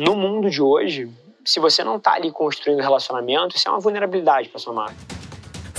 [0.00, 1.10] no mundo de hoje,
[1.44, 5.19] se você não está ali construindo relacionamento, isso é uma vulnerabilidade para sua marca.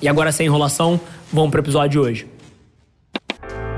[0.00, 1.00] E agora, sem enrolação,
[1.32, 2.33] vamos para o episódio de hoje.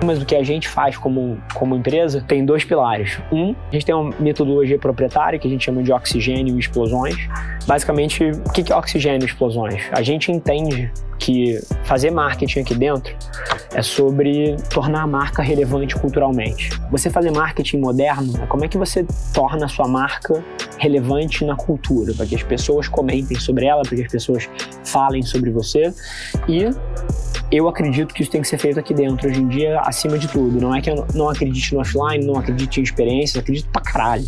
[0.05, 3.19] Mas o que a gente faz como, como empresa tem dois pilares.
[3.33, 7.17] Um, a gente tem uma metodologia proprietária que a gente chama de oxigênio e explosões.
[7.67, 9.83] Basicamente, o que é oxigênio e explosões?
[9.93, 13.17] A gente entende que fazer marketing aqui dentro
[13.75, 16.71] é sobre tornar a marca relevante culturalmente.
[16.91, 20.45] Você fazer marketing moderno é como é que você torna a sua marca
[20.79, 24.49] relevante na cultura, para que as pessoas comentem sobre ela, para que as pessoas
[24.85, 25.93] falem sobre você
[26.49, 26.71] e
[27.51, 30.27] eu acredito que isso tem que ser feito aqui dentro hoje em dia, acima de
[30.29, 30.61] tudo.
[30.61, 34.25] Não é que eu não acredite no offline, não acredite em experiências, acredito pra caralho.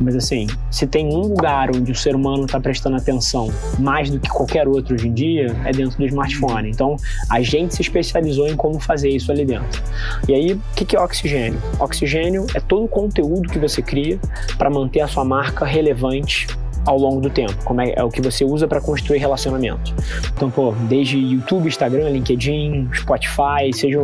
[0.00, 4.20] Mas assim, se tem um lugar onde o ser humano tá prestando atenção mais do
[4.20, 6.70] que qualquer outro hoje em dia, é dentro do smartphone.
[6.70, 6.96] Então,
[7.30, 9.82] a gente se especializou em como fazer isso ali dentro.
[10.28, 11.60] E aí, o que, que é oxigênio?
[11.78, 14.18] Oxigênio é todo o conteúdo que você cria
[14.58, 16.46] para manter a sua marca relevante
[16.86, 19.94] ao longo do tempo, como é, é o que você usa para construir relacionamento.
[20.34, 23.98] Então, pô, desde YouTube, Instagram, LinkedIn, Spotify, seja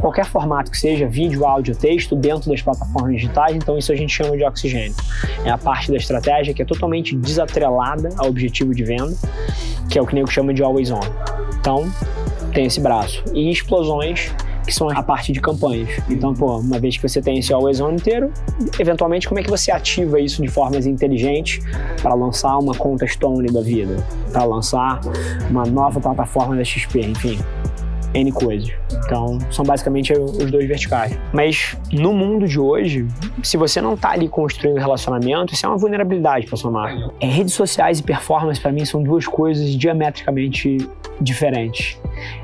[0.00, 4.12] qualquer formato que seja, vídeo, áudio, texto, dentro das plataformas digitais, então isso a gente
[4.12, 4.94] chama de oxigênio.
[5.44, 9.16] É a parte da estratégia que é totalmente desatrelada ao objetivo de venda,
[9.88, 11.00] que é o que o nego chama de always on.
[11.58, 11.90] Então,
[12.52, 13.22] tem esse braço.
[13.34, 14.32] E explosões
[14.66, 15.88] que são a parte de campanhas.
[16.10, 18.32] Então, pô, uma vez que você tem esse always on inteiro,
[18.78, 21.64] eventualmente como é que você ativa isso de formas inteligentes
[22.02, 23.96] para lançar uma conta Stone da vida,
[24.32, 25.00] para lançar
[25.48, 27.38] uma nova plataforma da XP, enfim.
[28.14, 28.70] N coisas.
[29.04, 31.18] Então, são basicamente os dois verticais.
[31.32, 33.06] Mas no mundo de hoje,
[33.42, 37.12] se você não está ali construindo relacionamento, isso é uma vulnerabilidade para sua marca.
[37.20, 40.78] É, redes sociais e performance, para mim, são duas coisas diametricamente
[41.20, 41.98] diferentes.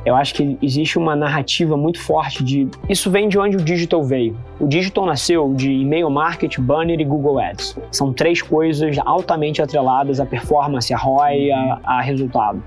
[0.05, 2.69] Eu acho que existe uma narrativa muito forte de.
[2.89, 4.37] Isso vem de onde o digital veio.
[4.61, 7.79] O digital nasceu de e-mail marketing, banner e Google Ads.
[7.91, 12.63] São três coisas altamente atreladas à performance, a ROI, a, a resultado.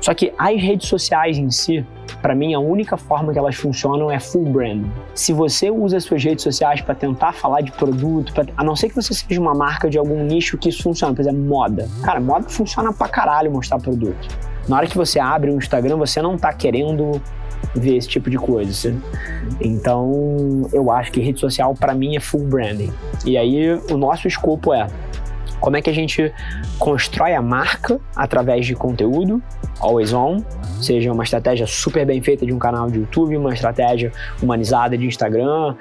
[0.00, 1.84] Só que as redes sociais em si,
[2.22, 4.86] para mim, a única forma que elas funcionam é full brand.
[5.14, 8.88] Se você usa suas redes sociais para tentar falar de produto, pra, a não ser
[8.88, 11.88] que você seja uma marca de algum nicho que isso funciona, por exemplo, moda.
[12.02, 14.47] Cara, moda funciona pra caralho mostrar produto.
[14.68, 17.20] Na hora que você abre o Instagram, você não tá querendo
[17.74, 18.94] ver esse tipo de coisa.
[19.60, 22.92] Então, eu acho que rede social para mim é full branding.
[23.24, 24.86] E aí o nosso escopo é
[25.60, 26.32] como é que a gente
[26.78, 29.42] constrói a marca através de conteúdo,
[29.80, 30.42] always on,
[30.80, 35.06] seja uma estratégia super bem feita de um canal de YouTube, uma estratégia humanizada de
[35.06, 35.74] Instagram.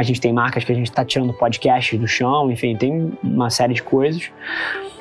[0.00, 3.50] A gente tem marcas que a gente está tirando podcasts do chão, enfim, tem uma
[3.50, 4.30] série de coisas.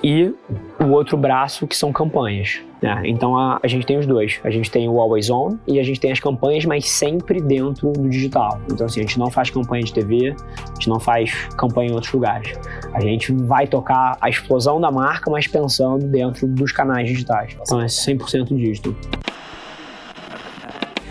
[0.04, 0.34] E
[0.78, 2.60] o outro braço que são campanhas.
[2.82, 3.04] Né?
[3.06, 4.42] Então a, a, gente tem os dois.
[4.44, 7.94] A gente tem o Always On e a gente tem as campanhas, mas sempre dentro
[7.94, 8.60] do digital.
[8.70, 11.94] Então, assim, a gente não faz campanha de TV, a gente não faz campanha em
[11.94, 12.60] outros lugares.
[12.94, 17.56] A gente vai tocar a explosão da marca, mas pensando dentro dos canais digitais.
[17.62, 18.94] Então é 100% digital.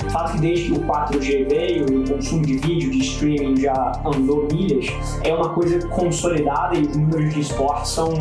[0.09, 3.61] O fato que desde que o 4G veio e o consumo de vídeo, de streaming
[3.61, 4.87] já andou milhas,
[5.23, 8.15] é uma coisa consolidada e os números de esporte são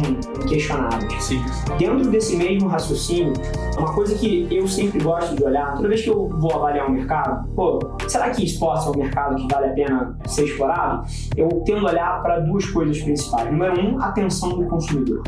[0.44, 1.24] inquestionáveis.
[1.24, 1.42] Sim.
[1.80, 3.32] Dentro desse mesmo raciocínio,
[3.78, 6.92] uma coisa que eu sempre gosto de olhar, toda vez que eu vou avaliar um
[6.92, 11.06] mercado, pô, será que esporte é um mercado que vale a pena ser explorado?
[11.38, 13.50] Eu tendo a olhar para duas coisas principais.
[13.50, 15.24] Número um, atenção do consumidor.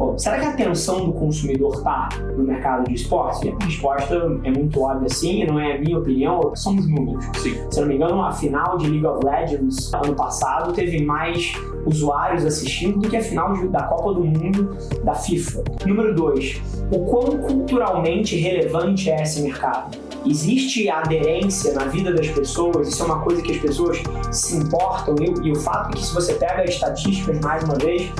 [0.00, 3.52] Bom, será que a atenção do consumidor está no mercado de esportes?
[3.52, 7.22] a resposta é muito óbvia sim, não é a minha opinião, são os números.
[7.36, 7.54] Sim.
[7.70, 11.52] Se não me engano, a final de League of Legends ano passado teve mais
[11.84, 15.64] usuários assistindo do que a final de, da Copa do Mundo da FIFA.
[15.86, 16.62] Número 2.
[16.92, 19.98] O quão culturalmente relevante é esse mercado?
[20.26, 23.98] Existe aderência na vida das pessoas, isso é uma coisa que as pessoas
[24.30, 27.74] se importam, e, e o fato é que se você pega as estatísticas mais uma
[27.74, 28.10] vez,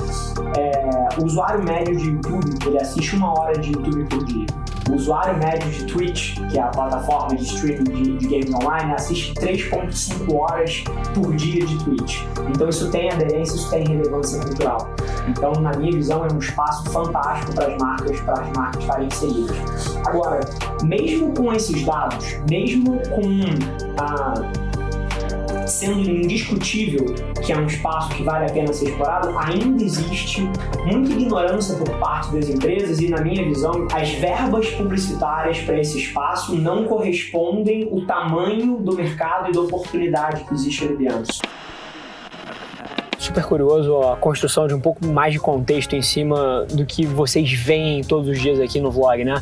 [0.57, 4.45] é, o usuário médio de YouTube, ele assiste uma hora de YouTube por dia.
[4.89, 8.93] O usuário médio de Twitch, que é a plataforma de streaming de, de games online,
[8.93, 10.83] assiste 3.5 horas
[11.13, 12.23] por dia de Twitch.
[12.49, 14.89] Então isso tem aderência, isso tem relevância cultural.
[15.27, 19.07] Então, na minha visão, é um espaço fantástico para as marcas, para as marcas estarem
[19.07, 19.97] inseridas.
[20.05, 20.39] Agora,
[20.83, 24.33] mesmo com esses dados, mesmo com a
[25.67, 27.05] sendo indiscutível
[27.43, 30.41] que é um espaço que vale a pena ser explorado, ainda existe
[30.85, 35.97] muita ignorância por parte das empresas e, na minha visão, as verbas publicitárias para esse
[35.97, 41.33] espaço não correspondem o tamanho do mercado e da oportunidade que existe ali dentro
[43.17, 47.49] super curioso a construção de um pouco mais de contexto em cima do que vocês
[47.53, 49.41] veem todos os dias aqui no vlog, né?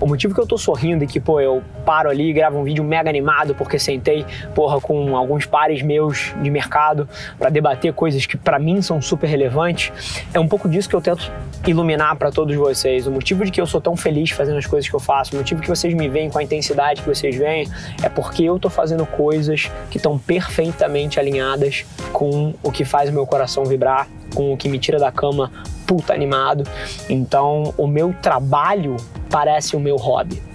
[0.00, 2.64] O motivo que eu tô sorrindo e que, pô, eu paro ali e gravo um
[2.64, 4.24] vídeo mega animado porque sentei,
[4.54, 7.08] porra, com alguns pares meus de mercado
[7.38, 9.92] para debater coisas que para mim são super relevantes,
[10.32, 11.30] é um pouco disso que eu tento
[11.66, 13.06] iluminar para todos vocês.
[13.06, 15.38] O motivo de que eu sou tão feliz fazendo as coisas que eu faço, o
[15.38, 17.68] motivo que vocês me veem com a intensidade que vocês veem,
[18.02, 23.12] é porque eu tô fazendo coisas que estão perfeitamente alinhadas com o que faz o
[23.12, 25.50] meu coração vibrar, com o que me tira da cama
[25.86, 26.64] puta animado.
[27.08, 28.96] Então, o meu trabalho
[29.32, 30.51] parece o meu hobby.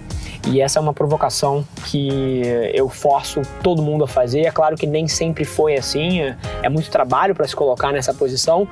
[0.50, 2.42] E essa é uma provocação que
[2.72, 4.46] eu forço todo mundo a fazer.
[4.46, 6.20] É claro que nem sempre foi assim,
[6.62, 8.66] é muito trabalho para se colocar nessa posição,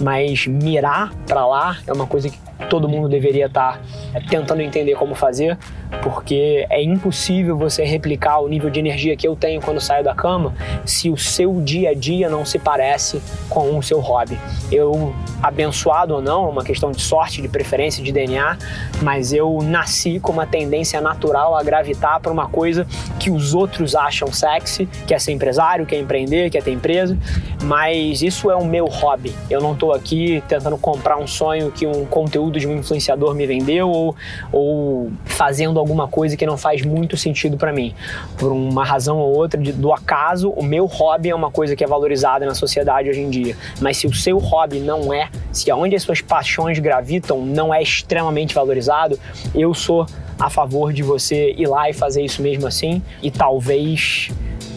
[0.00, 2.38] mas mirar para lá é uma coisa que
[2.68, 3.80] todo mundo deveria estar
[4.12, 5.58] tá tentando entender como fazer,
[6.02, 10.14] porque é impossível você replicar o nível de energia que eu tenho quando saio da
[10.14, 10.54] cama
[10.84, 14.38] se o seu dia a dia não se parece com o seu hobby.
[14.70, 18.58] Eu, abençoado ou não, é uma questão de sorte, de preferência, de DNA,
[19.02, 22.86] mas eu nasci com uma tendência natural a gravitar para uma coisa
[23.18, 26.72] que os outros acham sexy, que é ser empresário, que é empreender, que é ter
[26.72, 27.16] empresa,
[27.62, 29.34] mas isso é o meu hobby.
[29.48, 33.46] Eu não estou aqui tentando comprar um sonho que um conteúdo de um influenciador me
[33.46, 34.16] vendeu ou,
[34.50, 37.94] ou fazendo alguma coisa que não faz muito sentido para mim.
[38.36, 41.84] Por uma razão ou outra de, do acaso, o meu hobby é uma coisa que
[41.84, 43.56] é valorizada na sociedade hoje em dia.
[43.80, 47.82] Mas se o seu hobby não é, se aonde as suas paixões gravitam não é
[47.82, 49.18] extremamente valorizado,
[49.54, 50.06] eu sou
[50.42, 54.28] a favor de você ir lá e fazer isso mesmo assim e talvez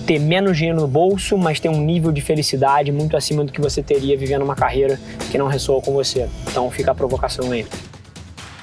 [0.05, 3.59] ter menos dinheiro no bolso, mas ter um nível de felicidade muito acima do que
[3.59, 4.99] você teria vivendo uma carreira
[5.31, 6.29] que não ressoa com você.
[6.47, 7.65] Então fica a provocação aí.